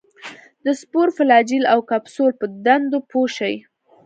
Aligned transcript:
د 0.65 0.67
سپور، 0.81 1.07
فلاجیل 1.17 1.63
او 1.73 1.79
کپسول 1.91 2.31
په 2.39 2.45
دندو 2.65 2.99
پوه 3.09 3.27
شي. 3.37 3.55